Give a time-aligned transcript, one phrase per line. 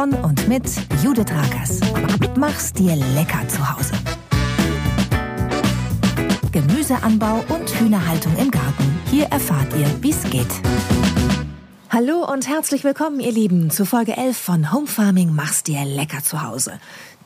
[0.00, 0.64] Von und mit
[1.04, 1.78] Judith Rakers.
[2.34, 3.92] Mach's dir lecker zu Hause.
[6.52, 8.98] Gemüseanbau und Hühnerhaltung im Garten.
[9.10, 10.46] Hier erfahrt ihr, wie's geht.
[11.90, 16.22] Hallo und herzlich willkommen, ihr Lieben, zu Folge 11 von Home Farming Mach's dir lecker
[16.22, 16.80] zu Hause.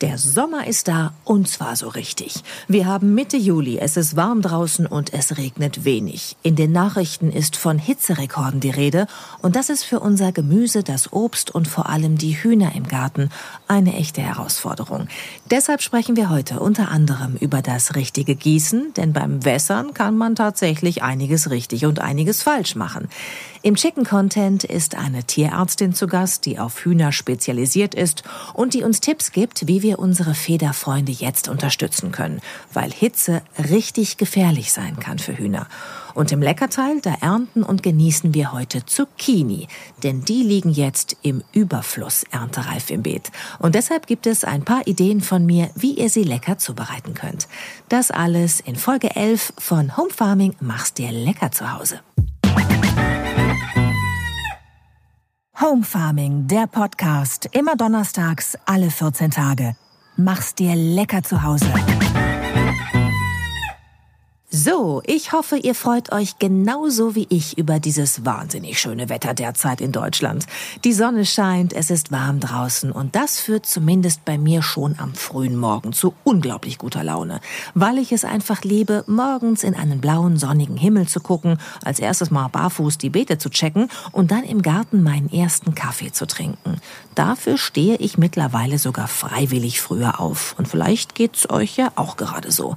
[0.04, 2.44] Der Sommer ist da und zwar so richtig.
[2.68, 6.36] Wir haben Mitte Juli, es ist warm draußen und es regnet wenig.
[6.42, 9.06] In den Nachrichten ist von Hitzerekorden die Rede
[9.40, 13.30] und das ist für unser Gemüse, das Obst und vor allem die Hühner im Garten
[13.66, 15.08] eine echte Herausforderung.
[15.50, 20.34] Deshalb sprechen wir heute unter anderem über das richtige Gießen, denn beim Wässern kann man
[20.34, 23.08] tatsächlich einiges richtig und einiges falsch machen.
[23.64, 28.22] Im Chicken Content ist eine Tierärztin zu Gast, die auf Hühner spezialisiert ist
[28.52, 32.42] und die uns Tipps gibt, wie wir unsere Federfreunde jetzt unterstützen können,
[32.74, 35.66] weil Hitze richtig gefährlich sein kann für Hühner.
[36.12, 39.66] Und im Leckerteil, da ernten und genießen wir heute Zucchini,
[40.02, 43.32] denn die liegen jetzt im Überfluss erntereif im Beet.
[43.60, 47.48] Und deshalb gibt es ein paar Ideen von mir, wie ihr sie lecker zubereiten könnt.
[47.88, 52.00] Das alles in Folge 11 von Home Farming Mach's dir lecker zu Hause.
[55.60, 59.76] Home Farming, der Podcast, immer donnerstags, alle 14 Tage.
[60.16, 61.72] Mach's dir lecker zu Hause.
[64.56, 69.80] So, ich hoffe, ihr freut euch genauso wie ich über dieses wahnsinnig schöne Wetter derzeit
[69.80, 70.46] in Deutschland.
[70.84, 75.12] Die Sonne scheint, es ist warm draußen und das führt zumindest bei mir schon am
[75.14, 77.40] frühen Morgen zu unglaublich guter Laune,
[77.74, 82.30] weil ich es einfach liebe, morgens in einen blauen, sonnigen Himmel zu gucken, als erstes
[82.30, 86.80] mal barfuß die Beete zu checken und dann im Garten meinen ersten Kaffee zu trinken.
[87.16, 92.52] Dafür stehe ich mittlerweile sogar freiwillig früher auf und vielleicht geht's euch ja auch gerade
[92.52, 92.76] so.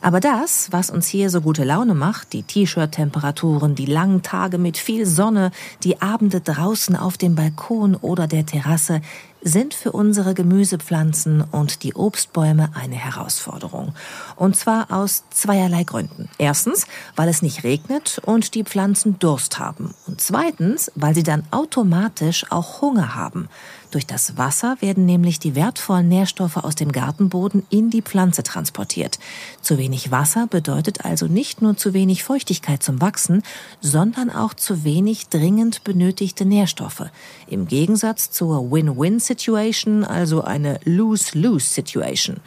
[0.00, 4.78] Aber das, was uns hier so gute Laune macht, die T-Shirt-Temperaturen, die langen Tage mit
[4.78, 5.50] viel Sonne,
[5.82, 9.00] die Abende draußen auf dem Balkon oder der Terrasse,
[9.42, 13.94] sind für unsere Gemüsepflanzen und die Obstbäume eine Herausforderung.
[14.34, 16.28] Und zwar aus zweierlei Gründen.
[16.38, 19.94] Erstens, weil es nicht regnet und die Pflanzen Durst haben.
[20.06, 23.48] Und zweitens, weil sie dann automatisch auch Hunger haben.
[23.90, 29.18] Durch das Wasser werden nämlich die wertvollen Nährstoffe aus dem Gartenboden in die Pflanze transportiert.
[29.62, 33.42] Zu wenig Wasser bedeutet also nicht nur zu wenig Feuchtigkeit zum Wachsen,
[33.80, 37.04] sondern auch zu wenig dringend benötigte Nährstoffe.
[37.46, 42.40] Im Gegensatz zur Win-Win-Situation, also eine Lose-Lose-Situation.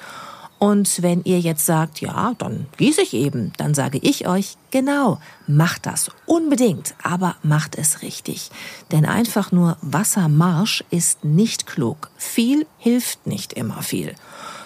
[0.60, 5.20] Und wenn ihr jetzt sagt, ja, dann gieße ich eben, dann sage ich euch, genau,
[5.48, 8.52] macht das unbedingt, aber macht es richtig.
[8.92, 12.12] Denn einfach nur Wassermarsch ist nicht klug.
[12.18, 14.16] Viel hilft nicht immer viel.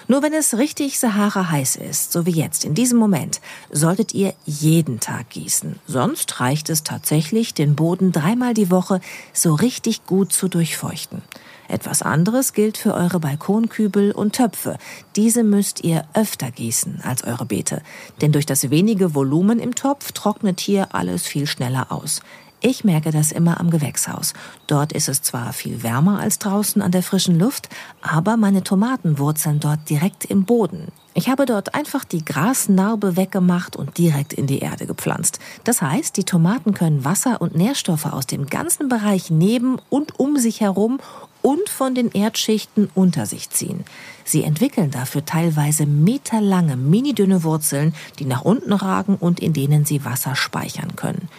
[0.07, 3.39] Nur wenn es richtig Sahara heiß ist, so wie jetzt in diesem Moment,
[3.71, 5.79] solltet ihr jeden Tag gießen.
[5.87, 8.99] Sonst reicht es tatsächlich, den Boden dreimal die Woche
[9.31, 11.21] so richtig gut zu durchfeuchten.
[11.67, 14.77] Etwas anderes gilt für eure Balkonkübel und Töpfe.
[15.15, 17.81] Diese müsst ihr öfter gießen als eure Beete,
[18.21, 22.21] denn durch das wenige Volumen im Topf trocknet hier alles viel schneller aus.
[22.65, 24.33] Ich merke das immer am Gewächshaus.
[24.67, 27.67] Dort ist es zwar viel wärmer als draußen an der frischen Luft,
[28.01, 30.87] aber meine Tomaten wurzeln dort direkt im Boden.
[31.13, 35.39] Ich habe dort einfach die Grasnarbe weggemacht und direkt in die Erde gepflanzt.
[35.65, 40.37] Das heißt, die Tomaten können Wasser und Nährstoffe aus dem ganzen Bereich neben und um
[40.37, 41.01] sich herum
[41.43, 43.83] und von den Erdschichten unter sich ziehen.
[44.23, 50.03] Sie entwickeln dafür teilweise meterlange, mini-dünne Wurzeln, die nach unten ragen und in denen sie
[50.05, 51.29] Wasser speichern können.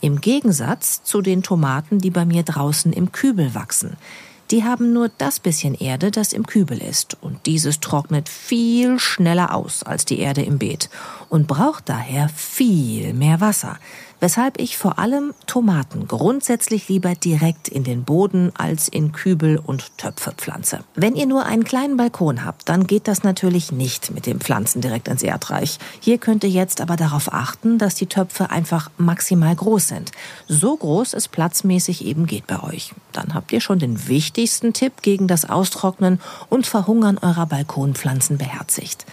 [0.00, 3.96] Im Gegensatz zu den Tomaten, die bei mir draußen im Kübel wachsen.
[4.50, 9.54] Die haben nur das bisschen Erde, das im Kübel ist, und dieses trocknet viel schneller
[9.54, 10.90] aus als die Erde im Beet
[11.30, 13.78] und braucht daher viel mehr Wasser
[14.20, 19.96] weshalb ich vor allem Tomaten grundsätzlich lieber direkt in den Boden als in Kübel und
[19.98, 20.80] Töpfe pflanze.
[20.94, 24.80] Wenn ihr nur einen kleinen Balkon habt, dann geht das natürlich nicht mit den Pflanzen
[24.80, 25.78] direkt ins Erdreich.
[26.00, 30.12] Hier könnt ihr jetzt aber darauf achten, dass die Töpfe einfach maximal groß sind.
[30.48, 32.92] So groß es platzmäßig eben geht bei euch.
[33.12, 39.06] Dann habt ihr schon den wichtigsten Tipp gegen das Austrocknen und Verhungern eurer Balkonpflanzen beherzigt.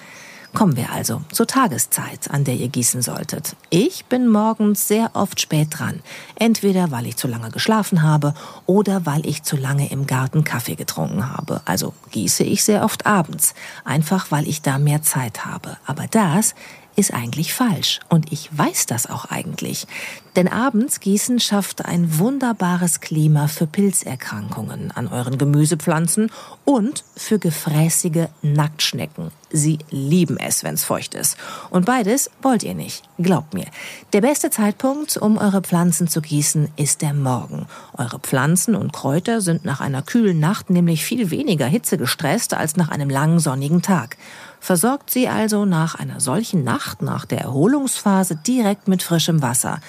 [0.54, 3.56] Kommen wir also zur Tageszeit, an der ihr gießen solltet.
[3.70, 6.02] Ich bin morgens sehr oft spät dran.
[6.36, 8.34] Entweder weil ich zu lange geschlafen habe
[8.66, 11.62] oder weil ich zu lange im Garten Kaffee getrunken habe.
[11.64, 13.54] Also gieße ich sehr oft abends.
[13.86, 15.78] Einfach weil ich da mehr Zeit habe.
[15.86, 16.54] Aber das
[17.02, 18.00] ist eigentlich falsch.
[18.10, 19.88] Und ich weiß das auch eigentlich.
[20.36, 26.32] Denn abends gießen schafft ein wunderbares Klima für Pilzerkrankungen an euren Gemüsepflanzen
[26.64, 29.32] und für gefräßige Nacktschnecken.
[29.50, 31.38] Sie lieben es, wenn's feucht ist.
[31.72, 33.04] Und beides wollt ihr nicht.
[33.18, 33.66] Glaubt mir.
[34.14, 37.66] Der beste Zeitpunkt, um eure Pflanzen zu gießen, ist der Morgen.
[37.98, 42.90] Eure Pflanzen und Kräuter sind nach einer kühlen Nacht nämlich viel weniger hitzegestresst als nach
[42.90, 44.18] einem langen sonnigen Tag.
[44.62, 49.80] Versorgt sie also nach einer solchen Nacht, nach der Erholungsphase, direkt mit frischem Wasser.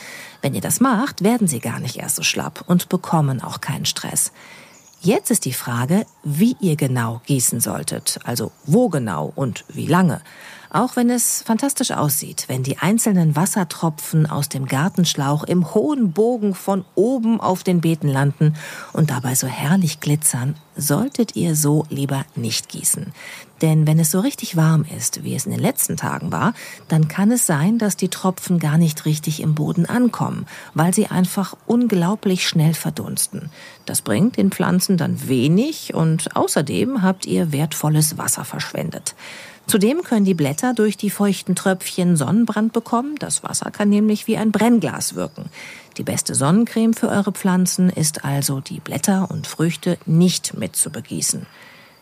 [0.40, 3.84] Wenn ihr das macht, werden sie gar nicht erst so schlapp und bekommen auch keinen
[3.84, 4.32] Stress.
[5.02, 10.22] Jetzt ist die Frage, wie ihr genau gießen solltet, also wo genau und wie lange.
[10.70, 16.54] Auch wenn es fantastisch aussieht, wenn die einzelnen Wassertropfen aus dem Gartenschlauch im hohen Bogen
[16.54, 18.54] von oben auf den Beeten landen
[18.94, 23.12] und dabei so herrlich glitzern, solltet ihr so lieber nicht gießen.
[23.60, 26.52] Denn wenn es so richtig warm ist, wie es in den letzten Tagen war,
[26.88, 31.06] dann kann es sein, dass die Tropfen gar nicht richtig im Boden ankommen, weil sie
[31.06, 33.50] einfach unglaublich schnell verdunsten.
[33.86, 39.14] Das bringt den Pflanzen dann wenig und außerdem habt ihr wertvolles Wasser verschwendet.
[39.66, 43.14] Zudem können die Blätter durch die feuchten Tröpfchen Sonnenbrand bekommen.
[43.20, 45.50] Das Wasser kann nämlich wie ein Brennglas wirken.
[45.98, 50.90] Die beste Sonnencreme für eure Pflanzen ist also, die Blätter und Früchte nicht mit zu
[50.90, 51.46] begießen.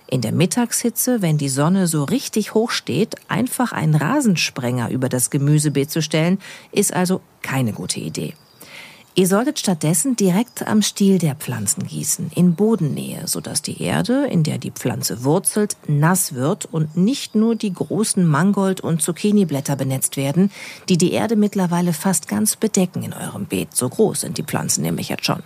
[0.06, 5.30] In der Mittagshitze, wenn die Sonne so richtig hoch steht, einfach einen Rasensprenger über das
[5.30, 6.38] Gemüsebeet zu stellen,
[6.72, 8.34] ist also keine gute Idee.
[9.16, 14.44] Ihr solltet stattdessen direkt am Stiel der Pflanzen gießen, in Bodennähe, sodass die Erde, in
[14.44, 20.16] der die Pflanze wurzelt, nass wird und nicht nur die großen Mangold- und Zucchiniblätter benetzt
[20.16, 20.52] werden,
[20.88, 23.74] die die Erde mittlerweile fast ganz bedecken in eurem Beet.
[23.74, 25.42] So groß sind die Pflanzen nämlich jetzt schon.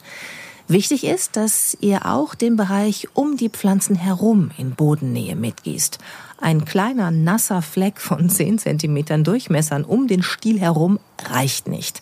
[0.66, 5.98] Wichtig ist, dass ihr auch den Bereich um die Pflanzen herum in Bodennähe mitgießt.
[6.40, 12.00] Ein kleiner nasser Fleck von 10 Zentimetern Durchmessern um den Stiel herum reicht nicht.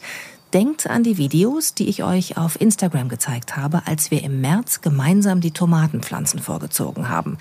[0.54, 4.82] Denkt an die Videos, die ich euch auf Instagram gezeigt habe, als wir im März
[4.82, 7.38] gemeinsam die Tomatenpflanzen vorgezogen haben.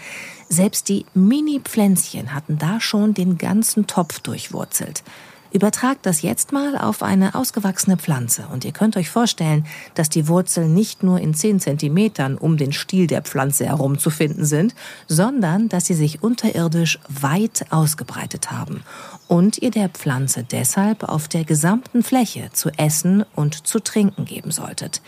[0.48, 5.04] Selbst die Mini-Pflänzchen hatten da schon den ganzen Topf durchwurzelt.
[5.52, 9.66] Übertragt das jetzt mal auf eine ausgewachsene Pflanze und ihr könnt euch vorstellen,
[9.96, 14.10] dass die Wurzeln nicht nur in 10 Zentimetern um den Stiel der Pflanze herum zu
[14.10, 14.74] finden sind,
[15.10, 18.86] sondern dass sie sich unterirdisch weit ausgebreitet haben
[19.31, 24.51] und ihr der Pflanze deshalb auf der gesamten Fläche zu essen und zu trinken geben
[24.51, 25.01] solltet.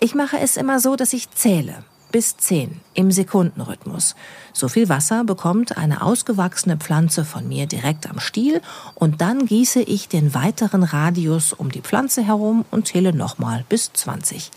[0.00, 4.16] Ich mache es immer so, dass ich zähle bis 10 im Sekundenrhythmus.
[4.52, 8.60] So viel Wasser bekommt eine ausgewachsene Pflanze von mir direkt am Stiel
[8.96, 13.92] und dann gieße ich den weiteren Radius um die Pflanze herum und zähle nochmal bis
[13.92, 14.50] 20.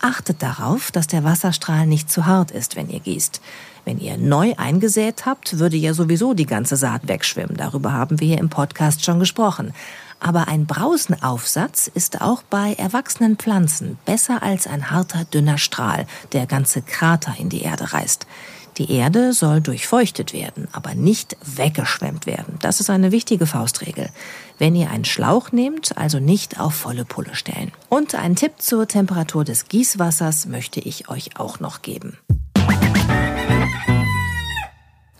[0.00, 3.42] Achtet darauf, dass der Wasserstrahl nicht zu hart ist, wenn ihr gießt.
[3.86, 7.56] Wenn ihr neu eingesät habt, würde ja sowieso die ganze Saat wegschwimmen.
[7.56, 9.72] Darüber haben wir hier im Podcast schon gesprochen.
[10.18, 16.46] Aber ein Brausenaufsatz ist auch bei erwachsenen Pflanzen besser als ein harter, dünner Strahl, der
[16.46, 18.26] ganze Krater in die Erde reißt.
[18.78, 22.58] Die Erde soll durchfeuchtet werden, aber nicht weggeschwemmt werden.
[22.60, 24.08] Das ist eine wichtige Faustregel.
[24.58, 27.70] Wenn ihr einen Schlauch nehmt, also nicht auf volle Pulle stellen.
[27.88, 32.18] Und einen Tipp zur Temperatur des Gießwassers möchte ich euch auch noch geben.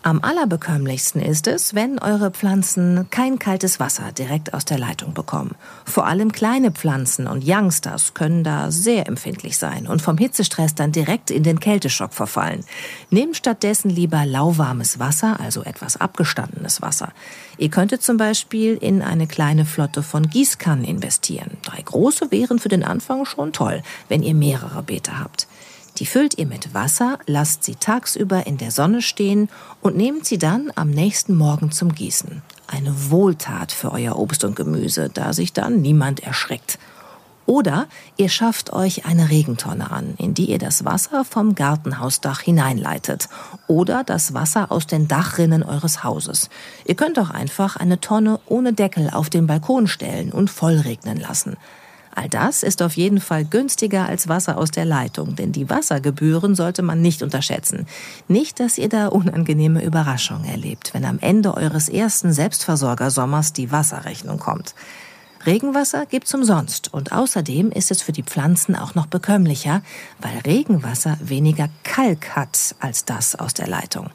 [0.07, 5.57] Am allerbekömmlichsten ist es, wenn eure Pflanzen kein kaltes Wasser direkt aus der Leitung bekommen.
[5.85, 10.93] Vor allem kleine Pflanzen und Youngsters können da sehr empfindlich sein und vom Hitzestress dann
[10.93, 12.65] direkt in den Kälteschock verfallen.
[13.11, 17.09] Nehmt stattdessen lieber lauwarmes Wasser, also etwas abgestandenes Wasser.
[17.59, 21.57] Ihr könntet zum Beispiel in eine kleine Flotte von Gießkannen investieren.
[21.65, 25.49] Drei große wären für den Anfang schon toll, wenn ihr mehrere Beete habt.
[25.99, 29.49] Die füllt ihr mit Wasser, lasst sie tagsüber in der Sonne stehen
[29.81, 32.43] und nehmt sie dann am nächsten Morgen zum Gießen.
[32.67, 36.79] Eine Wohltat für euer Obst und Gemüse, da sich dann niemand erschreckt.
[37.47, 37.87] Oder
[38.17, 43.29] ihr schafft euch eine Regentonne an, in die ihr das Wasser vom Gartenhausdach hineinleitet
[43.69, 46.51] oder das Wasser aus den Dachrinnen eures Hauses.
[46.85, 51.57] Ihr könnt auch einfach eine Tonne ohne Deckel auf den Balkon stellen und vollregnen lassen.
[52.17, 56.55] All das ist auf jeden Fall günstiger als Wasser aus der Leitung, denn die Wassergebühren
[56.55, 57.87] sollte man nicht unterschätzen.
[58.27, 64.39] Nicht, dass ihr da unangenehme Überraschungen erlebt, wenn am Ende eures ersten Selbstversorgersommers die Wasserrechnung
[64.39, 64.75] kommt.
[65.45, 69.83] Regenwasser gibt's umsonst und außerdem ist es für die Pflanzen auch noch bekömmlicher,
[70.19, 74.09] weil Regenwasser weniger Kalk hat als das aus der Leitung.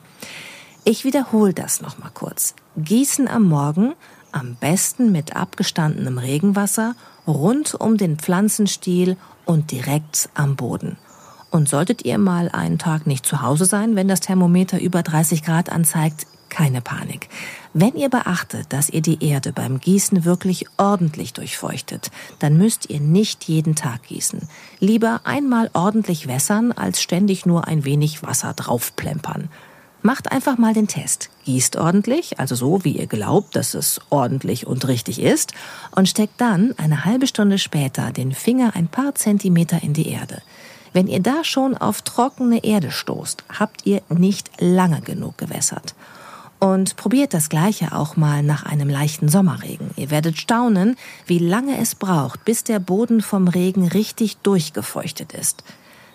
[0.86, 2.55] Ich wiederhole das noch mal kurz.
[2.77, 3.93] Gießen am Morgen,
[4.31, 6.96] am besten mit abgestandenem Regenwasser
[7.28, 10.98] rund um den Pflanzenstiel und direkt am Boden.
[11.50, 15.44] Und solltet ihr mal einen Tag nicht zu Hause sein, wenn das Thermometer über 30
[15.44, 17.30] Grad anzeigt, keine Panik.
[17.74, 23.00] Wenn ihr beachtet, dass ihr die Erde beim Gießen wirklich ordentlich durchfeuchtet, dann müsst ihr
[23.00, 24.48] nicht jeden Tag gießen.
[24.80, 29.50] Lieber einmal ordentlich wässern, als ständig nur ein wenig Wasser draufplempern.
[30.03, 31.29] Macht einfach mal den Test.
[31.46, 35.53] Gießt ordentlich, also so, wie ihr glaubt, dass es ordentlich und richtig ist,
[35.96, 40.41] und steckt dann eine halbe Stunde später den Finger ein paar Zentimeter in die Erde.
[40.91, 45.93] Wenn ihr da schon auf trockene Erde stoßt, habt ihr nicht lange genug gewässert.
[46.60, 49.91] Und probiert das Gleiche auch mal nach einem leichten Sommerregen.
[49.96, 55.63] Ihr werdet staunen, wie lange es braucht, bis der Boden vom Regen richtig durchgefeuchtet ist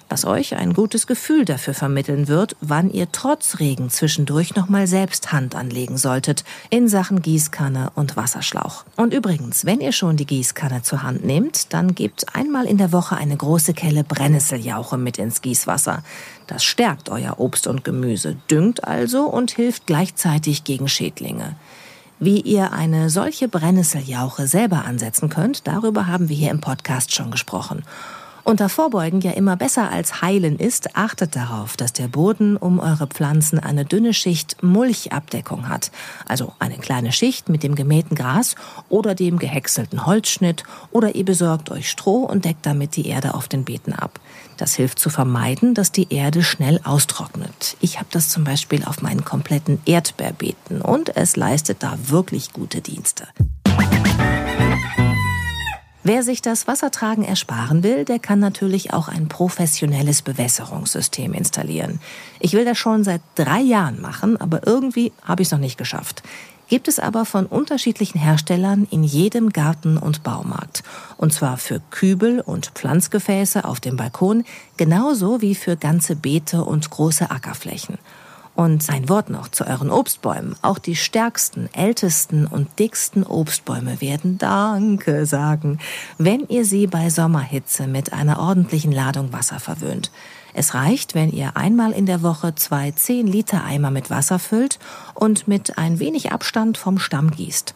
[0.08, 5.32] was euch ein gutes Gefühl dafür vermitteln wird, wann ihr trotz Regen zwischendurch nochmal selbst
[5.32, 8.84] Hand anlegen solltet in Sachen Gießkanne und Wasserschlauch.
[8.96, 12.92] Und übrigens, wenn ihr schon die Gießkanne zur Hand nehmt, dann gebt einmal in der
[12.92, 16.02] Woche eine große Kelle Brennnesseljauche mit ins Gießwasser.
[16.46, 21.56] Das stärkt euer Obst und Gemüse, düngt also und hilft gleichzeitig gegen Schädlinge.
[22.18, 27.30] Wie ihr eine solche Brennnesseljauche selber ansetzen könnt, darüber haben wir hier im Podcast schon
[27.30, 27.82] gesprochen.
[28.54, 33.06] Da Vorbeugen ja immer besser als heilen ist, achtet darauf, dass der Boden um eure
[33.06, 35.90] Pflanzen eine dünne Schicht Mulchabdeckung hat.
[36.26, 38.54] Also eine kleine Schicht mit dem gemähten Gras
[38.88, 43.46] oder dem gehäckselten Holzschnitt oder ihr besorgt euch Stroh und deckt damit die Erde auf
[43.46, 44.20] den Beeten ab.
[44.56, 47.76] Das hilft zu vermeiden, dass die Erde schnell austrocknet.
[47.80, 52.80] Ich habe das zum Beispiel auf meinen kompletten Erdbeerbeeten und es leistet da wirklich gute
[52.80, 53.28] Dienste.
[56.08, 61.98] Wer sich das Wassertragen ersparen will, der kann natürlich auch ein professionelles Bewässerungssystem installieren.
[62.38, 65.76] Ich will das schon seit drei Jahren machen, aber irgendwie habe ich es noch nicht
[65.76, 66.22] geschafft.
[66.68, 70.84] Gibt es aber von unterschiedlichen Herstellern in jedem Garten und Baumarkt.
[71.16, 74.44] Und zwar für Kübel und Pflanzgefäße auf dem Balkon,
[74.76, 77.98] genauso wie für ganze Beete und große Ackerflächen.
[78.56, 80.56] Und ein Wort noch zu euren Obstbäumen.
[80.62, 85.78] Auch die stärksten, ältesten und dicksten Obstbäume werden Danke sagen,
[86.16, 90.10] wenn ihr sie bei Sommerhitze mit einer ordentlichen Ladung Wasser verwöhnt.
[90.54, 94.78] Es reicht, wenn ihr einmal in der Woche zwei 10 Liter Eimer mit Wasser füllt
[95.12, 97.74] und mit ein wenig Abstand vom Stamm gießt.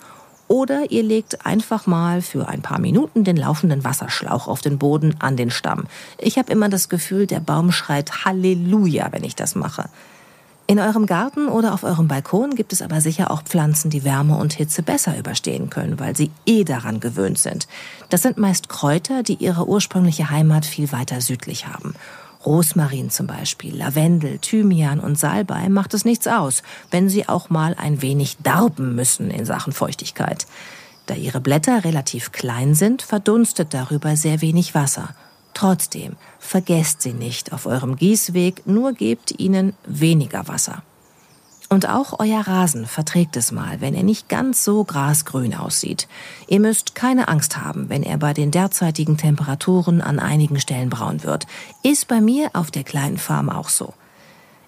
[0.49, 5.15] Oder ihr legt einfach mal für ein paar Minuten den laufenden Wasserschlauch auf den Boden
[5.19, 5.85] an den Stamm.
[6.17, 9.91] Ich habe immer das Gefühl, der Baum schreit Halleluja, wenn ich das mache.
[10.71, 14.37] In eurem Garten oder auf eurem Balkon gibt es aber sicher auch Pflanzen, die Wärme
[14.37, 17.67] und Hitze besser überstehen können, weil sie eh daran gewöhnt sind.
[18.09, 21.95] Das sind meist Kräuter, die ihre ursprüngliche Heimat viel weiter südlich haben.
[22.47, 26.63] Rosmarin zum Beispiel, Lavendel, Thymian und Salbei macht es nichts aus,
[26.93, 30.47] wenn sie auch mal ein wenig darben müssen in Sachen Feuchtigkeit.
[31.07, 35.17] Da ihre Blätter relativ klein sind, verdunstet darüber sehr wenig Wasser.
[35.61, 40.83] Trotzdem, vergesst sie nicht auf eurem Gießweg, nur gebt ihnen weniger Wasser.
[41.69, 46.09] Und auch euer Rasen verträgt es mal, wenn er nicht ganz so grasgrün aussieht.
[46.49, 51.25] Ihr müsst keine Angst haben, wenn er bei den derzeitigen Temperaturen an einigen Stellen braun
[51.25, 51.47] wird.
[51.83, 53.93] Ist bei mir auf der kleinen Farm auch so.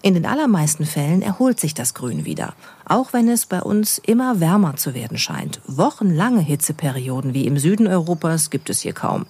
[0.03, 2.53] In den allermeisten Fällen erholt sich das Grün wieder,
[2.85, 5.59] auch wenn es bei uns immer wärmer zu werden scheint.
[5.65, 9.25] Wochenlange Hitzeperioden wie im Süden Europas gibt es hier kaum.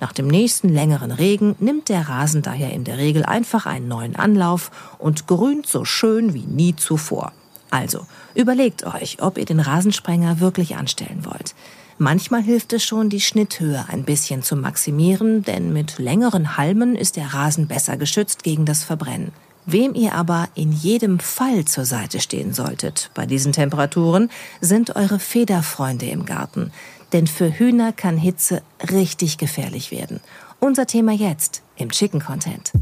[0.00, 4.16] Nach dem nächsten längeren Regen nimmt der Rasen daher in der Regel einfach einen neuen
[4.16, 7.32] Anlauf und grünt so schön wie nie zuvor.
[7.70, 11.54] Also, überlegt euch, ob ihr den Rasensprenger wirklich anstellen wollt.
[11.98, 17.16] Manchmal hilft es schon, die Schnitthöhe ein bisschen zu maximieren, denn mit längeren Halmen ist
[17.16, 19.32] der Rasen besser geschützt gegen das Verbrennen.
[19.66, 24.30] Wem ihr aber in jedem Fall zur Seite stehen solltet bei diesen Temperaturen,
[24.62, 26.72] sind eure Federfreunde im Garten.
[27.12, 30.20] Denn für Hühner kann Hitze richtig gefährlich werden.
[30.60, 32.72] Unser Thema jetzt im Chicken Content.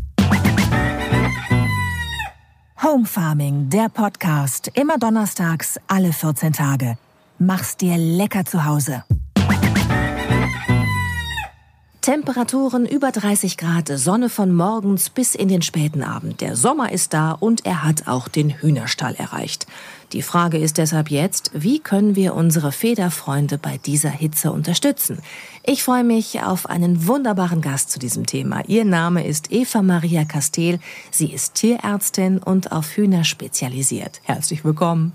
[2.82, 6.96] Home Farming, der Podcast, immer donnerstags, alle 14 Tage.
[7.38, 9.04] Mach's dir lecker zu Hause.
[12.08, 16.40] Temperaturen über 30 Grad, Sonne von morgens bis in den späten Abend.
[16.40, 19.66] Der Sommer ist da und er hat auch den Hühnerstall erreicht.
[20.14, 25.20] Die Frage ist deshalb jetzt, wie können wir unsere Federfreunde bei dieser Hitze unterstützen?
[25.66, 28.62] Ich freue mich auf einen wunderbaren Gast zu diesem Thema.
[28.66, 30.80] Ihr Name ist Eva Maria Castel.
[31.10, 34.22] Sie ist Tierärztin und auf Hühner spezialisiert.
[34.22, 35.12] Herzlich willkommen.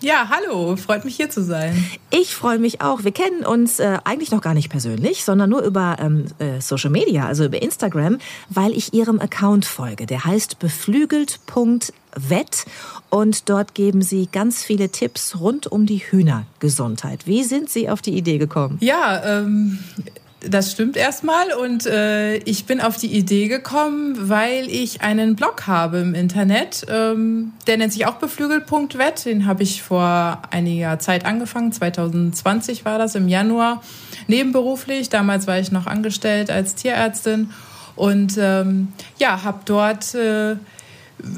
[0.00, 1.84] Ja, hallo, freut mich hier zu sein.
[2.10, 3.02] Ich freue mich auch.
[3.02, 6.90] Wir kennen uns äh, eigentlich noch gar nicht persönlich, sondern nur über ähm, äh, Social
[6.90, 10.06] Media, also über Instagram, weil ich Ihrem Account folge.
[10.06, 12.64] Der heißt beflügelt.vet
[13.10, 17.26] und dort geben Sie ganz viele Tipps rund um die Hühnergesundheit.
[17.26, 18.78] Wie sind Sie auf die Idee gekommen?
[18.80, 19.80] Ja, ähm,
[20.40, 25.66] Das stimmt erstmal und äh, ich bin auf die Idee gekommen, weil ich einen Blog
[25.66, 26.86] habe im Internet.
[26.88, 29.24] Ähm, der nennt sich auch beflügelt.wet.
[29.24, 31.72] Den habe ich vor einiger Zeit angefangen.
[31.72, 33.82] 2020 war das im Januar.
[34.28, 35.08] Nebenberuflich.
[35.08, 37.50] Damals war ich noch angestellt als Tierärztin
[37.96, 40.54] und ähm, ja, habe dort äh,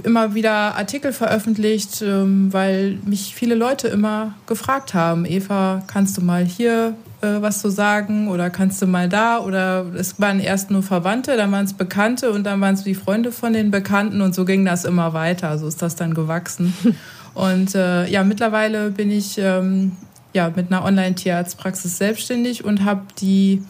[0.03, 6.21] immer wieder Artikel veröffentlicht, ähm, weil mich viele Leute immer gefragt haben, Eva, kannst du
[6.21, 10.71] mal hier äh, was zu sagen oder kannst du mal da oder es waren erst
[10.71, 14.21] nur Verwandte, dann waren es Bekannte und dann waren es die Freunde von den Bekannten
[14.21, 15.59] und so ging das immer weiter.
[15.59, 16.75] So ist das dann gewachsen.
[17.35, 19.93] und äh, ja, mittlerweile bin ich ähm,
[20.33, 23.63] ja mit einer Online-Tierarztpraxis selbstständig und habe die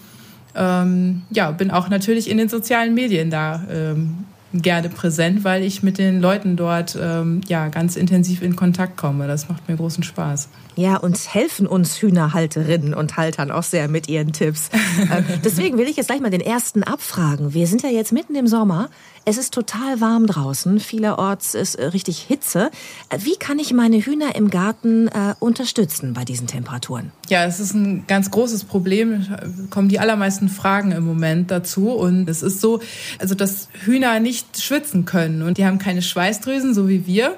[0.54, 5.82] ähm, ja bin auch natürlich in den sozialen Medien da ähm, gerne präsent, weil ich
[5.82, 9.26] mit den Leuten dort ähm, ja ganz intensiv in Kontakt komme.
[9.26, 10.48] Das macht mir großen Spaß.
[10.80, 14.70] Ja, und helfen uns Hühnerhalterinnen und Haltern auch sehr mit ihren Tipps.
[15.10, 17.54] Äh, deswegen will ich jetzt gleich mal den ersten abfragen.
[17.54, 18.90] Wir sind ja jetzt mitten im Sommer.
[19.24, 20.78] Es ist total warm draußen.
[20.78, 22.70] Vielerorts ist äh, richtig Hitze.
[23.08, 27.12] Äh, wie kann ich meine Hühner im Garten äh, unterstützen bei diesen Temperaturen?
[27.28, 29.26] Ja, es ist ein ganz großes Problem.
[29.70, 31.90] Kommen die allermeisten Fragen im Moment dazu.
[31.90, 32.80] Und es ist so,
[33.18, 37.36] also dass Hühner nicht schwitzen können und die haben keine Schweißdrüsen, so wie wir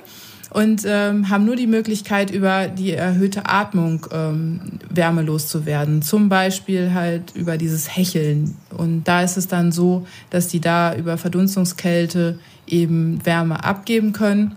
[0.53, 6.03] und ähm, haben nur die Möglichkeit, über die erhöhte Atmung ähm, wärmelos zu werden.
[6.03, 8.57] Zum Beispiel halt über dieses Hecheln.
[8.77, 14.57] Und da ist es dann so, dass die da über Verdunstungskälte eben Wärme abgeben können.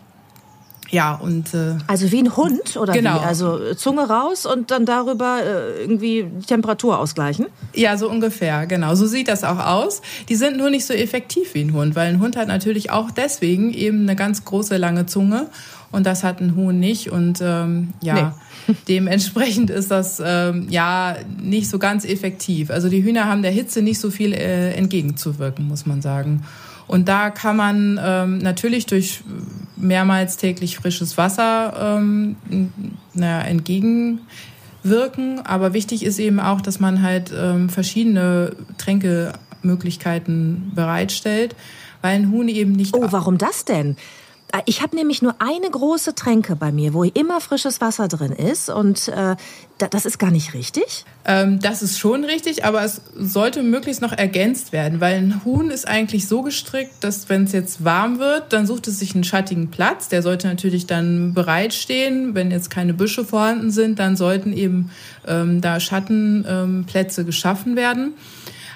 [0.89, 1.53] Ja, und.
[1.53, 3.15] Äh, also wie ein Hund oder genau.
[3.15, 3.25] wie?
[3.25, 7.47] Also Zunge raus und dann darüber äh, irgendwie Temperatur ausgleichen?
[7.73, 8.95] Ja, so ungefähr, genau.
[8.95, 10.01] So sieht das auch aus.
[10.29, 13.11] Die sind nur nicht so effektiv wie ein Hund, weil ein Hund hat natürlich auch
[13.11, 15.47] deswegen eben eine ganz große lange Zunge
[15.91, 17.11] und das hat ein Huhn nicht.
[17.11, 18.35] Und ähm, ja,
[18.67, 18.75] nee.
[18.87, 22.71] dementsprechend ist das ähm, ja nicht so ganz effektiv.
[22.71, 26.43] Also die Hühner haben der Hitze nicht so viel äh, entgegenzuwirken, muss man sagen.
[26.87, 29.21] Und da kann man ähm, natürlich durch
[29.75, 32.35] mehrmals täglich frisches Wasser ähm,
[33.13, 35.45] naja, entgegenwirken.
[35.45, 41.55] Aber wichtig ist eben auch, dass man halt ähm, verschiedene Tränkemöglichkeiten bereitstellt,
[42.01, 42.95] weil ein Huhn eben nicht.
[42.95, 43.97] Oh, warum das denn?
[44.55, 48.31] Äh, ich habe nämlich nur eine große Tränke bei mir, wo immer frisches Wasser drin
[48.31, 48.69] ist.
[48.69, 49.35] Und äh,
[49.77, 51.05] das ist gar nicht richtig?
[51.25, 55.69] Ähm, das ist schon richtig, aber es sollte möglichst noch ergänzt werden, weil ein Huhn
[55.69, 59.23] ist eigentlich so gestrickt, dass wenn es jetzt warm wird, dann sucht es sich einen
[59.23, 60.07] schattigen Platz.
[60.07, 62.35] Der sollte natürlich dann bereitstehen.
[62.35, 64.91] Wenn jetzt keine Büsche vorhanden sind, dann sollten eben
[65.27, 68.13] ähm, da Schattenplätze ähm, geschaffen werden.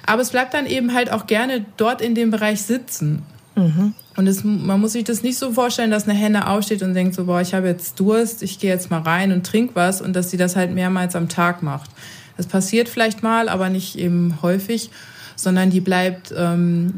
[0.05, 3.23] Aber es bleibt dann eben halt auch gerne dort in dem Bereich sitzen.
[3.59, 3.93] Mhm.
[4.15, 7.15] Und es, man muss sich das nicht so vorstellen, dass eine Henne aufsteht und denkt
[7.15, 10.15] so, boah, ich habe jetzt Durst, ich gehe jetzt mal rein und trink was und
[10.15, 11.89] dass sie das halt mehrmals am Tag macht.
[12.37, 14.91] Das passiert vielleicht mal, aber nicht eben häufig,
[15.35, 16.93] sondern die bleibt ähm,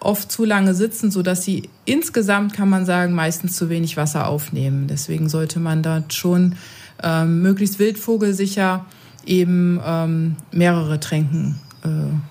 [0.00, 4.26] oft zu lange sitzen, so dass sie insgesamt, kann man sagen, meistens zu wenig Wasser
[4.26, 4.86] aufnehmen.
[4.86, 6.56] Deswegen sollte man dort schon
[7.02, 8.84] ähm, möglichst wildvogelsicher
[9.26, 11.60] eben ähm, mehrere Tränken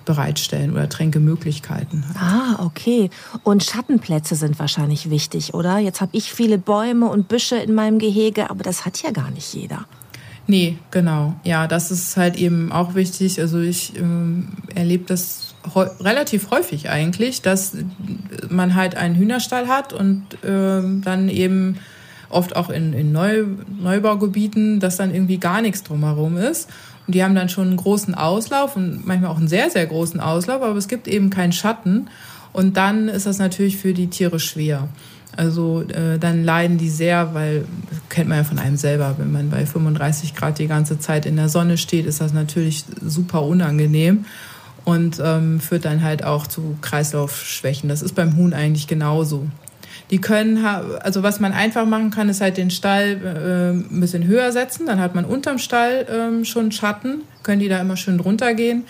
[0.05, 2.03] bereitstellen oder Tränkemöglichkeiten.
[2.15, 3.09] Ah, okay.
[3.43, 5.77] Und Schattenplätze sind wahrscheinlich wichtig, oder?
[5.77, 9.29] Jetzt habe ich viele Bäume und Büsche in meinem Gehege, aber das hat ja gar
[9.29, 9.85] nicht jeder.
[10.47, 11.35] Nee, genau.
[11.43, 13.39] Ja, das ist halt eben auch wichtig.
[13.39, 15.55] Also ich ähm, erlebe das
[15.99, 17.77] relativ häufig eigentlich, dass
[18.49, 21.77] man halt einen Hühnerstall hat und ähm, dann eben
[22.29, 23.45] oft auch in, in Neu
[23.81, 26.69] Neubaugebieten, dass dann irgendwie gar nichts drumherum ist.
[27.05, 30.19] Und die haben dann schon einen großen Auslauf und manchmal auch einen sehr, sehr großen
[30.19, 32.09] Auslauf, aber es gibt eben keinen Schatten.
[32.53, 34.87] Und dann ist das natürlich für die Tiere schwer.
[35.35, 39.31] Also äh, dann leiden die sehr, weil das kennt man ja von einem selber, wenn
[39.31, 43.41] man bei 35 Grad die ganze Zeit in der Sonne steht, ist das natürlich super
[43.41, 44.25] unangenehm
[44.85, 47.89] und ähm, führt dann halt auch zu Kreislaufschwächen.
[47.89, 49.47] Das ist beim Huhn eigentlich genauso.
[50.13, 54.27] Die können, also was man einfach machen kann, ist halt den Stall äh, ein bisschen
[54.27, 54.85] höher setzen.
[54.85, 58.83] Dann hat man unterm Stall ähm, schon Schatten, können die da immer schön drunter gehen.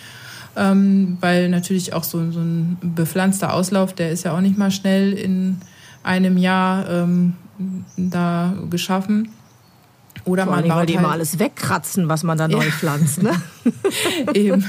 [0.54, 4.70] Ähm, weil natürlich auch so, so ein bepflanzter Auslauf, der ist ja auch nicht mal
[4.70, 5.56] schnell in
[6.02, 7.36] einem Jahr ähm,
[7.96, 9.30] da geschaffen.
[10.24, 13.22] Oder Vor man baut weil die halt immer alles wegkratzen, was man da neu pflanzt.
[13.22, 13.32] Ne?
[14.34, 14.64] Eben.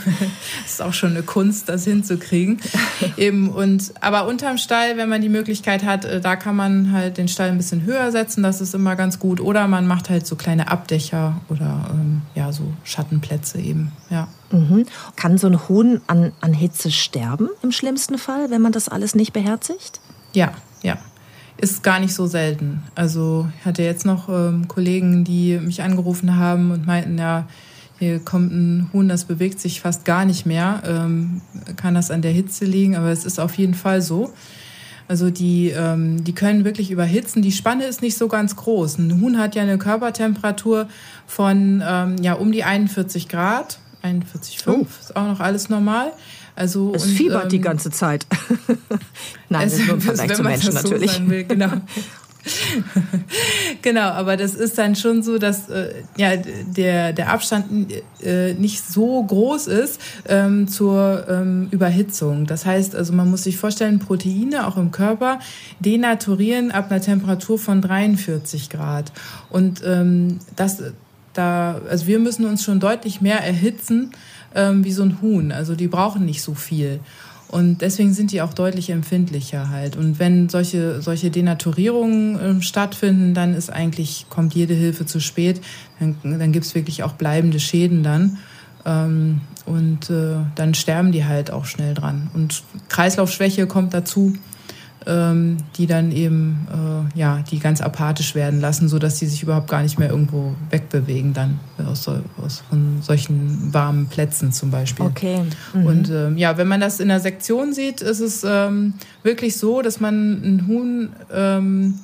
[0.63, 2.60] Das ist auch schon eine Kunst, das hinzukriegen.
[3.18, 3.50] Eben.
[3.50, 7.30] Und, aber unterm Stall, wenn man die Möglichkeit hat, äh, da kann man halt den
[7.30, 8.44] Stall ein bisschen höher setzen.
[8.44, 9.39] Das ist immer ganz gut.
[9.39, 13.94] Oder man macht halt so kleine Abdächer oder ähm, ja, so Schattenplätze eben.
[14.10, 14.28] Ja.
[14.52, 14.86] Mhm.
[15.15, 19.15] Kann so ein Huhn an, an Hitze sterben im schlimmsten Fall, wenn man das alles
[19.15, 20.02] nicht beherzigt?
[20.34, 20.52] Ja,
[20.84, 20.98] ja
[21.58, 22.84] ist gar nicht so selten.
[22.96, 27.48] Also ich hatte jetzt noch ähm, Kollegen, die mich angerufen haben und meinten, ja,
[27.98, 30.84] hier kommt ein Huhn, das bewegt sich fast gar nicht mehr.
[30.86, 31.41] Ähm,
[31.78, 34.34] kann das an der Hitze liegen, aber es ist auf jeden Fall so.
[35.08, 37.41] Also die, ähm, die können wirklich überhitzen.
[37.41, 38.98] Die Spanne ist nicht so ganz groß.
[38.98, 40.88] Ein Huhn hat ja eine Körpertemperatur
[41.28, 43.80] von ähm, ja, um die 41 Grad.
[44.04, 44.86] 41,5 oh.
[45.00, 46.12] ist auch noch alles normal.
[46.56, 48.26] Also, es und, fiebert ähm, die ganze Zeit.
[49.50, 51.28] Nein, es, das ist nur im Vergleich zu Menschen so natürlich.
[51.28, 51.72] Will, genau.
[53.82, 57.91] genau, aber das ist dann schon so, dass äh, ja, der, der Abstand
[58.22, 62.46] äh, nicht so groß ist ähm, zur ähm, Überhitzung.
[62.46, 65.39] Das heißt, also man muss sich vorstellen, Proteine auch im Körper
[65.80, 69.12] denaturieren ab einer Temperatur von 43 Grad.
[69.50, 70.84] Und ähm, das
[71.34, 74.12] da, also wir müssen uns schon deutlich mehr erhitzen
[74.56, 75.52] ähm, wie so ein Huhn.
[75.52, 77.00] Also die brauchen nicht so viel.
[77.48, 79.96] Und deswegen sind die auch deutlich empfindlicher halt.
[79.96, 85.62] Und wenn solche, solche Denaturierungen äh, stattfinden, dann ist eigentlich, kommt jede Hilfe zu spät.
[86.00, 88.39] Dann, dann gibt es wirklich auch bleibende Schäden dann.
[88.86, 92.30] Ähm, und äh, dann sterben die halt auch schnell dran.
[92.34, 94.34] Und Kreislaufschwäche kommt dazu
[95.08, 99.44] ähm, die dann eben äh, ja die ganz apathisch werden lassen, so dass die sich
[99.44, 105.06] überhaupt gar nicht mehr irgendwo wegbewegen dann aus, aus von solchen warmen Plätzen zum Beispiel.
[105.06, 105.41] Okay.
[105.74, 105.86] Mhm.
[105.86, 109.82] Und ähm, ja, wenn man das in der Sektion sieht, ist es ähm, wirklich so,
[109.82, 112.00] dass man ein Huhn ähm,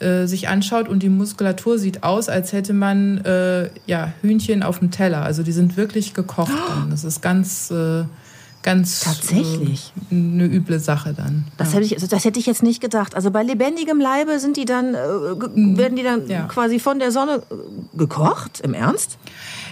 [0.00, 4.80] äh, sich anschaut und die Muskulatur sieht aus, als hätte man äh, ja Hühnchen auf
[4.80, 5.22] dem Teller.
[5.22, 6.52] Also die sind wirklich gekocht.
[6.62, 6.90] Oh.
[6.90, 8.04] Das ist ganz äh,
[8.62, 11.44] ganz tatsächlich äh, eine üble Sache dann.
[11.56, 11.74] Das ja.
[11.74, 13.14] hätte ich, also das hätte ich jetzt nicht gedacht.
[13.14, 14.98] Also bei lebendigem Leibe sind die dann, äh,
[15.54, 15.76] mhm.
[15.76, 16.44] werden die dann ja.
[16.44, 18.60] quasi von der Sonne äh, gekocht?
[18.60, 19.18] Im Ernst?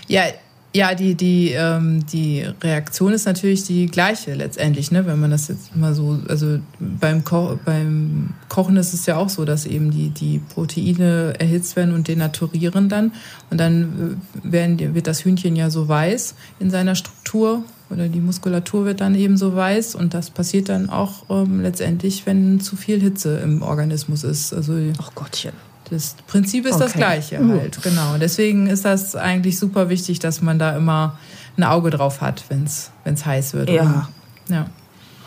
[0.08, 0.24] Ja.
[0.72, 5.04] Ja, die, die, ähm, die Reaktion ist natürlich die gleiche letztendlich, ne?
[5.04, 9.28] wenn man das jetzt mal so, also beim, Ko beim Kochen ist es ja auch
[9.28, 13.12] so, dass eben die, die Proteine erhitzt werden und denaturieren dann.
[13.50, 18.20] Und dann äh, werden, wird das Hühnchen ja so weiß in seiner Struktur oder die
[18.20, 22.76] Muskulatur wird dann eben so weiß und das passiert dann auch ähm, letztendlich, wenn zu
[22.76, 24.54] viel Hitze im Organismus ist.
[24.54, 25.69] Also Ach Gottchen.
[25.90, 26.84] Das Prinzip ist okay.
[26.84, 28.16] das gleiche halt, genau.
[28.18, 31.18] Deswegen ist das eigentlich super wichtig, dass man da immer
[31.56, 33.70] ein Auge drauf hat, wenn es heiß wird.
[33.70, 34.08] Ja.
[34.48, 34.66] Und, ja.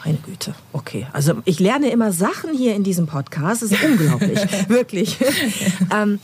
[0.05, 1.07] Meine Güte, okay.
[1.13, 3.61] Also ich lerne immer Sachen hier in diesem Podcast.
[3.61, 5.17] Das ist unglaublich, wirklich.
[5.95, 6.19] ähm,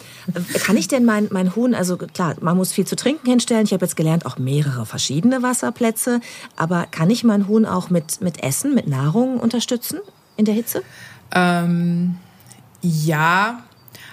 [0.63, 3.63] kann ich denn mein, mein Huhn, also klar, man muss viel zu trinken hinstellen.
[3.63, 6.19] Ich habe jetzt gelernt, auch mehrere verschiedene Wasserplätze.
[6.57, 9.99] Aber kann ich mein Huhn auch mit, mit Essen, mit Nahrung unterstützen
[10.35, 10.83] in der Hitze?
[11.33, 12.17] Ähm,
[12.81, 13.63] ja,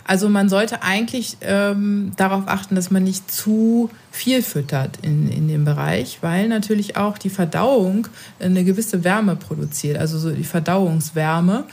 [0.06, 5.48] also man sollte eigentlich ähm, darauf achten, dass man nicht zu viel füttert in, in
[5.48, 8.06] dem Bereich, weil natürlich auch die Verdauung
[8.38, 11.64] eine gewisse Wärme produziert, also so die Verdauungswärme.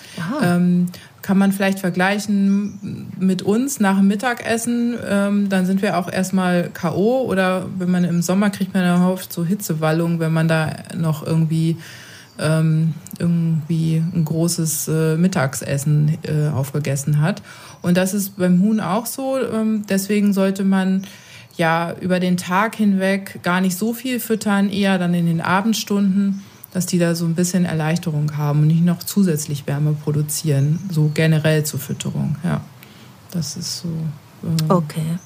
[0.44, 0.88] Ähm,
[1.22, 6.70] kann man vielleicht vergleichen mit uns nach dem Mittagessen, ähm, dann sind wir auch erstmal
[6.74, 7.22] K.O.
[7.22, 11.26] oder wenn man im Sommer kriegt man ja oft so Hitzewallungen, wenn man da noch
[11.26, 11.78] irgendwie
[12.40, 17.42] ähm, irgendwie ein großes äh, Mittagsessen äh, aufgegessen hat.
[17.82, 19.38] Und das ist beim Huhn auch so.
[19.40, 21.06] Ähm, deswegen sollte man
[21.56, 26.42] ja über den Tag hinweg gar nicht so viel füttern, eher dann in den Abendstunden,
[26.74, 31.12] dass die da so ein bisschen Erleichterung haben und nicht noch zusätzlich Wärme produzieren, so
[31.14, 32.38] generell zur Fütterung.
[32.44, 32.62] Ja,
[33.32, 33.90] das ist so.
[34.44, 35.20] Ähm, okay.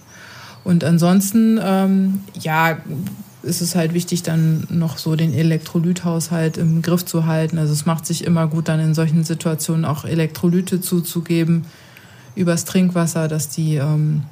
[0.66, 2.78] Und ansonsten, ähm, ja,
[3.48, 7.58] ist es halt wichtig, dann noch so den Elektrolythaushalt im Griff zu halten.
[7.58, 11.66] Also es macht sich immer gut, dann in solchen Situationen auch Elektrolyte zuzugeben
[12.36, 14.24] übers Trinkwasser, dass die ähm,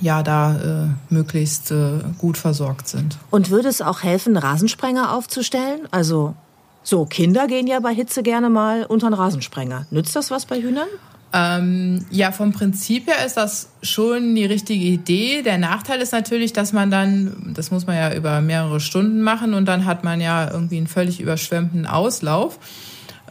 [0.00, 3.18] ja da äh, möglichst äh, gut versorgt sind.
[3.30, 5.80] Und würde es auch helfen, Rasensprenger aufzustellen?
[5.90, 6.34] Also
[6.82, 9.86] so, Kinder gehen ja bei Hitze gerne mal unter einen Rasensprenger.
[9.90, 10.88] Nützt das was bei Hühnern?
[11.32, 15.42] Ähm, ja, vom Prinzip her ist das schon die richtige Idee.
[15.42, 19.52] Der Nachteil ist natürlich, dass man dann, das muss man ja über mehrere Stunden machen
[19.52, 22.58] und dann hat man ja irgendwie einen völlig überschwemmten Auslauf.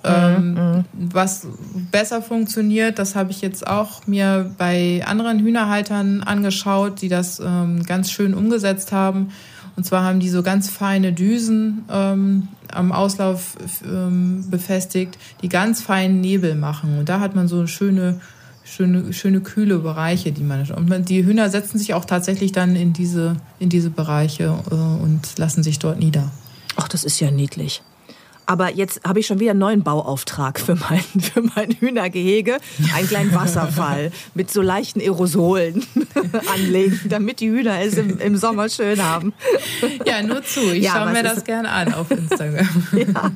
[0.03, 0.85] Ähm, mhm.
[0.93, 1.47] Was
[1.91, 7.83] besser funktioniert, das habe ich jetzt auch mir bei anderen Hühnerhaltern angeschaut, die das ähm,
[7.83, 9.29] ganz schön umgesetzt haben.
[9.77, 15.81] Und zwar haben die so ganz feine Düsen ähm, am Auslauf ähm, befestigt, die ganz
[15.81, 16.97] feinen Nebel machen.
[16.97, 18.19] Und da hat man so schöne,
[18.63, 20.69] schöne, schöne kühle Bereiche, die man.
[20.71, 25.37] Und die Hühner setzen sich auch tatsächlich dann in diese, in diese Bereiche äh, und
[25.37, 26.31] lassen sich dort nieder.
[26.75, 27.83] Ach, das ist ja niedlich.
[28.47, 32.57] Aber jetzt habe ich schon wieder einen neuen Bauauftrag für mein, für mein Hühnergehege.
[32.95, 35.85] Einen kleinen Wasserfall mit so leichten Aerosolen
[36.53, 39.33] anlegen, damit die Hühner es im, im Sommer schön haben.
[40.05, 40.61] Ja, nur zu.
[40.73, 42.67] Ich ja, schaue mir das gerne an auf Instagram.
[42.97, 43.31] Ja.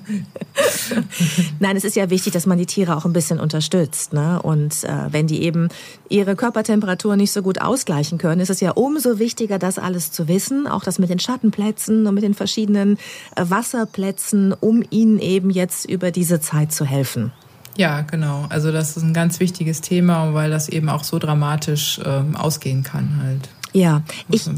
[1.60, 4.14] Nein, es ist ja wichtig, dass man die Tiere auch ein bisschen unterstützt.
[4.14, 4.42] Ne?
[4.42, 5.70] Und äh, wenn die eben
[6.10, 10.28] ihre Körpertemperatur nicht so gut ausgleichen können, ist es ja umso wichtiger, das alles zu
[10.28, 10.68] wissen.
[10.68, 12.98] Auch das mit den Schattenplätzen und mit den verschiedenen
[13.36, 17.32] äh, Wasserplätzen, um ihnen eben jetzt über diese Zeit zu helfen.
[17.78, 18.46] Ja, genau.
[18.50, 22.84] Also das ist ein ganz wichtiges Thema, weil das eben auch so dramatisch ähm, ausgehen
[22.84, 23.50] kann halt.
[23.74, 24.50] Ja, ich,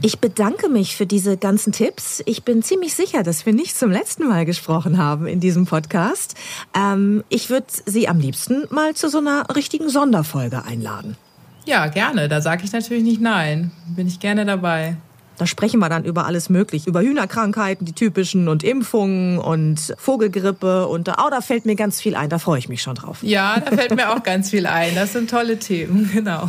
[0.00, 2.22] ich bedanke mich für diese ganzen Tipps.
[2.24, 6.34] Ich bin ziemlich sicher, dass wir nicht zum letzten Mal gesprochen haben in diesem Podcast.
[6.74, 11.18] Ähm, ich würde Sie am liebsten mal zu so einer richtigen Sonderfolge einladen.
[11.66, 12.28] Ja, gerne.
[12.28, 13.72] Da sage ich natürlich nicht nein.
[13.88, 14.96] Bin ich gerne dabei.
[15.38, 20.86] Da sprechen wir dann über alles Mögliche, über Hühnerkrankheiten, die typischen und Impfungen und Vogelgrippe
[20.86, 23.18] und oh, da fällt mir ganz viel ein, da freue ich mich schon drauf.
[23.22, 24.94] Ja, da fällt mir auch ganz viel ein.
[24.94, 26.48] Das sind tolle Themen, genau.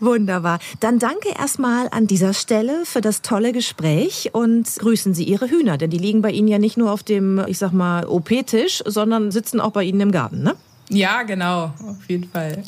[0.00, 0.58] Wunderbar.
[0.80, 5.78] Dann danke erstmal an dieser Stelle für das tolle Gespräch und grüßen Sie Ihre Hühner,
[5.78, 9.30] denn die liegen bei Ihnen ja nicht nur auf dem, ich sag mal, OP-Tisch, sondern
[9.30, 10.54] sitzen auch bei Ihnen im Garten, ne?
[10.90, 12.62] Ja, genau, auf jeden Fall.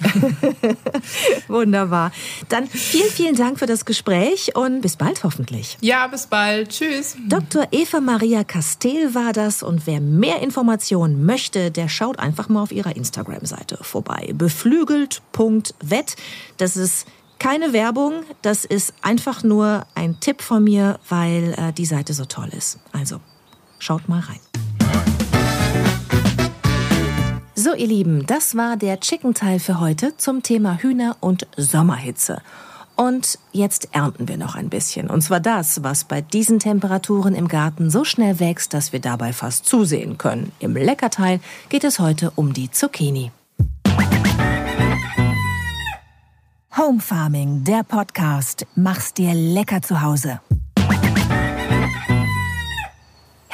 [1.49, 2.13] Wunderbar.
[2.49, 5.77] Dann vielen, vielen Dank für das Gespräch und bis bald hoffentlich.
[5.83, 6.71] Ja, bis bald.
[6.71, 7.17] Tschüss.
[7.29, 7.69] Dr.
[7.73, 12.73] Eva Maria Castel war das und wer mehr Informationen möchte, der schaut einfach mal auf
[12.73, 14.33] ihrer Instagram-Seite vorbei.
[14.35, 16.17] Beflügelt.vet.
[16.57, 17.07] Das ist
[17.39, 22.25] keine Werbung, das ist einfach nur ein Tipp von mir, weil äh, die Seite so
[22.25, 22.79] toll ist.
[22.93, 23.21] Also,
[23.79, 25.26] schaut mal rein.
[27.67, 32.41] So, ihr Lieben, das war der Chicken-Teil für heute zum Thema Hühner und Sommerhitze.
[32.95, 35.11] Und jetzt ernten wir noch ein bisschen.
[35.11, 39.33] Und zwar das, was bei diesen Temperaturen im Garten so schnell wächst, dass wir dabei
[39.33, 40.53] fast zusehen können.
[40.61, 43.33] Im Leckerteil geht es heute um die Zucchini.
[46.77, 48.65] Home Farming, der Podcast.
[48.77, 50.41] Mach's dir lecker zu Hause.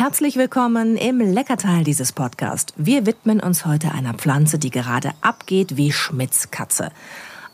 [0.04, 2.74] Herzlich willkommen im Leckerteil dieses Podcasts.
[2.76, 6.90] Wir widmen uns heute einer Pflanze, die gerade abgeht wie Schmitzkatze.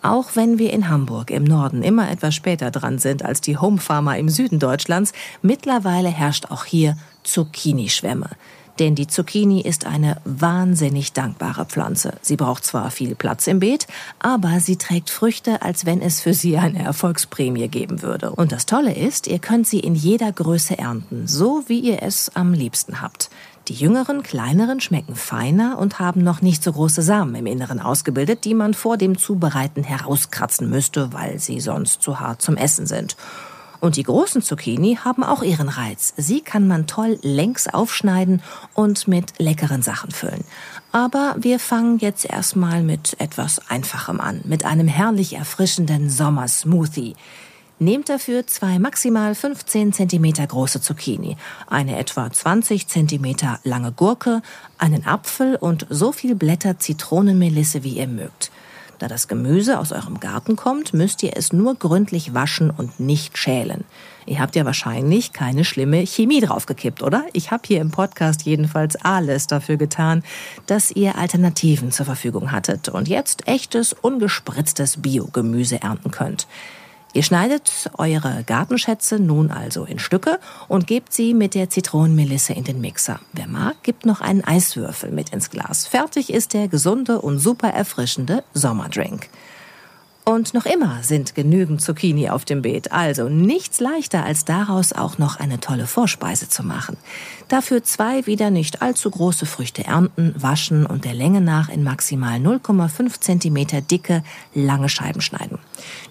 [0.00, 4.16] Auch wenn wir in Hamburg im Norden immer etwas später dran sind als die Homefarmer
[4.16, 8.30] im Süden Deutschlands, mittlerweile herrscht auch hier Zucchini-Schwämme.
[8.78, 12.14] Denn die Zucchini ist eine wahnsinnig dankbare Pflanze.
[12.22, 13.86] Sie braucht zwar viel Platz im Beet,
[14.20, 18.30] aber sie trägt Früchte, als wenn es für sie eine Erfolgsprämie geben würde.
[18.30, 22.30] Und das Tolle ist, ihr könnt sie in jeder Größe ernten, so wie ihr es
[22.34, 23.30] am liebsten habt.
[23.68, 28.44] Die jüngeren, kleineren schmecken feiner und haben noch nicht so große Samen im Inneren ausgebildet,
[28.44, 33.16] die man vor dem Zubereiten herauskratzen müsste, weil sie sonst zu hart zum Essen sind.
[33.80, 36.12] Und die großen Zucchini haben auch ihren Reiz.
[36.16, 38.42] Sie kann man toll längs aufschneiden
[38.74, 40.44] und mit leckeren Sachen füllen.
[40.90, 47.14] Aber wir fangen jetzt erstmal mit etwas Einfachem an, mit einem herrlich erfrischenden Sommersmoothie.
[47.80, 51.36] Nehmt dafür zwei maximal 15 cm große Zucchini,
[51.68, 54.42] eine etwa 20 cm lange Gurke,
[54.78, 58.50] einen Apfel und so viel Blätter Zitronenmelisse, wie ihr mögt.
[58.98, 63.38] Da das Gemüse aus eurem Garten kommt, müsst ihr es nur gründlich waschen und nicht
[63.38, 63.84] schälen.
[64.26, 67.24] Ihr habt ja wahrscheinlich keine schlimme Chemie draufgekippt, oder?
[67.32, 70.22] Ich habe hier im Podcast jedenfalls alles dafür getan,
[70.66, 76.46] dass ihr Alternativen zur Verfügung hattet und jetzt echtes, ungespritztes Biogemüse ernten könnt.
[77.14, 82.64] Ihr schneidet eure Gartenschätze nun also in Stücke und gebt sie mit der Zitronenmelisse in
[82.64, 83.18] den Mixer.
[83.32, 85.86] Wer mag, gibt noch einen Eiswürfel mit ins Glas.
[85.86, 89.28] Fertig ist der gesunde und super erfrischende Sommerdrink.
[90.28, 95.16] Und noch immer sind genügend Zucchini auf dem Beet, also nichts leichter als daraus auch
[95.16, 96.98] noch eine tolle Vorspeise zu machen.
[97.48, 102.38] Dafür zwei wieder nicht allzu große Früchte ernten, waschen und der Länge nach in maximal
[102.38, 104.22] 0,5 cm dicke,
[104.54, 105.58] lange Scheiben schneiden.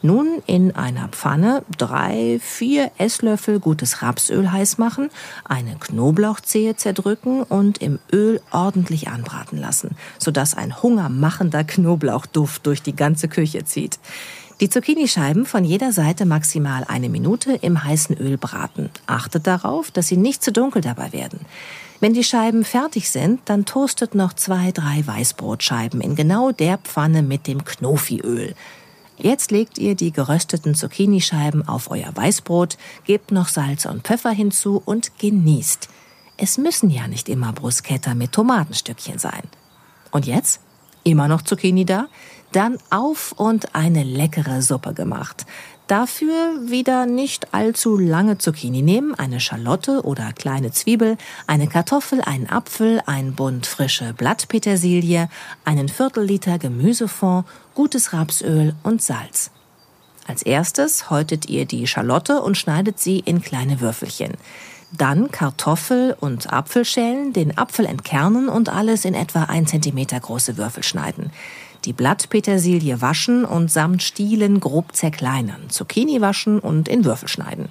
[0.01, 5.11] Nun in einer Pfanne drei, vier Esslöffel gutes Rapsöl heiß machen,
[5.43, 12.95] eine Knoblauchzehe zerdrücken und im Öl ordentlich anbraten lassen, sodass ein hungermachender Knoblauchduft durch die
[12.95, 13.99] ganze Küche zieht.
[14.59, 18.89] Die Zucchinischeiben von jeder Seite maximal eine Minute im heißen Öl braten.
[19.05, 21.41] Achtet darauf, dass sie nicht zu dunkel dabei werden.
[21.99, 27.21] Wenn die Scheiben fertig sind, dann toastet noch zwei, drei Weißbrotscheiben in genau der Pfanne
[27.21, 28.55] mit dem Knofiöl.
[29.19, 34.81] Jetzt legt ihr die gerösteten Zucchinischeiben auf euer Weißbrot, gebt noch Salz und Pfeffer hinzu
[34.83, 35.87] und genießt.
[36.37, 39.43] Es müssen ja nicht immer Bruschetta mit Tomatenstückchen sein.
[40.09, 40.61] Und jetzt?
[41.03, 42.07] Immer noch Zucchini da?
[42.57, 45.45] Dann auf und eine leckere Suppe gemacht.
[45.85, 52.49] Dafür wieder nicht allzu lange Zucchini nehmen, eine Schalotte oder kleine Zwiebel, eine Kartoffel, einen
[52.49, 55.29] Apfel, ein Bund frische Blattpetersilie,
[55.65, 59.51] einen Viertelliter Gemüsefond, gutes Rapsöl und Salz.
[60.25, 64.33] Als erstes häutet ihr die Schalotte und schneidet sie in kleine Würfelchen.
[64.97, 70.57] Dann Kartoffel und Apfel schälen, den Apfel entkernen und alles in etwa ein Zentimeter große
[70.57, 71.29] Würfel schneiden
[71.87, 77.69] die Blattpetersilie waschen und samt Stielen grob zerkleinern, Zucchini waschen und in Würfel schneiden.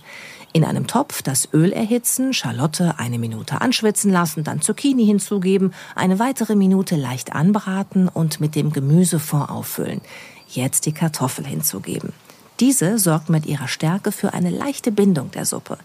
[0.55, 6.18] In einem Topf das Öl erhitzen, Schalotte eine Minute anschwitzen lassen, dann Zucchini hinzugeben, eine
[6.18, 10.00] weitere Minute leicht anbraten und mit dem Gemüsefond auffüllen.
[10.48, 12.14] Jetzt die Kartoffel hinzugeben.
[12.59, 15.76] Diese sorgt mit ihrer Stärke für eine leichte Bindung der Suppe.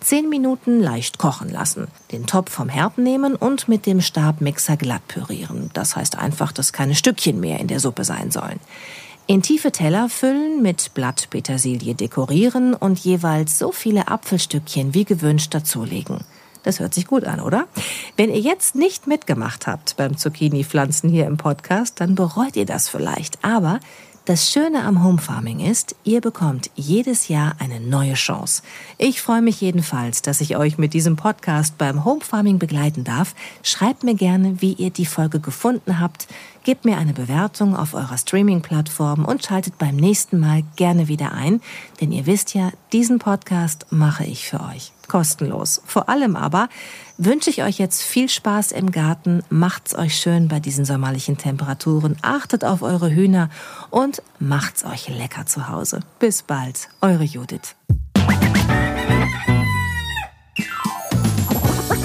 [0.00, 5.06] Zehn Minuten leicht kochen lassen, den Topf vom Herd nehmen und mit dem Stabmixer glatt
[5.08, 5.70] pürieren.
[5.74, 8.60] Das heißt einfach, dass keine Stückchen mehr in der Suppe sein sollen.
[9.26, 16.24] In tiefe Teller füllen, mit Blattpetersilie dekorieren und jeweils so viele Apfelstückchen wie gewünscht dazulegen.
[16.62, 17.66] Das hört sich gut an, oder?
[18.16, 22.88] Wenn ihr jetzt nicht mitgemacht habt beim Zucchini-Pflanzen hier im Podcast, dann bereut ihr das
[22.88, 23.44] vielleicht.
[23.44, 23.80] Aber
[24.28, 28.62] das Schöne am Home Farming ist, ihr bekommt jedes Jahr eine neue Chance.
[28.98, 33.34] Ich freue mich jedenfalls, dass ich euch mit diesem Podcast beim Home Farming begleiten darf.
[33.62, 36.28] Schreibt mir gerne, wie ihr die Folge gefunden habt.
[36.62, 41.62] Gebt mir eine Bewertung auf eurer Streaming-Plattform und schaltet beim nächsten Mal gerne wieder ein,
[42.02, 44.92] denn ihr wisst ja, diesen Podcast mache ich für euch.
[45.08, 45.82] Kostenlos.
[45.84, 46.68] Vor allem aber
[47.16, 52.16] wünsche ich euch jetzt viel Spaß im Garten, macht's euch schön bei diesen sommerlichen Temperaturen,
[52.22, 53.50] achtet auf eure Hühner
[53.90, 56.00] und macht's euch lecker zu Hause.
[56.18, 57.74] Bis bald, eure Judith.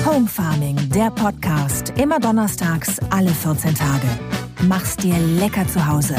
[0.06, 4.08] Home Farming, der Podcast, immer donnerstags, alle 14 Tage.
[4.68, 6.16] Mach's dir lecker zu Hause.